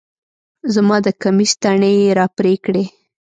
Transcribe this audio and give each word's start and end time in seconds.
زما 0.73 0.97
د 1.05 1.07
کميس 1.21 1.51
تڼۍ 1.61 1.93
يې 2.03 2.15
راپرې 2.19 2.53
کړې 2.65 2.83